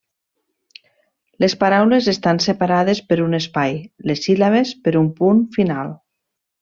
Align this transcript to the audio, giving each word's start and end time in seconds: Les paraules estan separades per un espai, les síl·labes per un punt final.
Les 1.43 1.55
paraules 1.63 2.07
estan 2.13 2.41
separades 2.45 3.03
per 3.11 3.19
un 3.27 3.39
espai, 3.41 3.77
les 4.13 4.25
síl·labes 4.31 4.73
per 4.89 4.95
un 5.03 5.13
punt 5.21 5.45
final. 5.59 5.95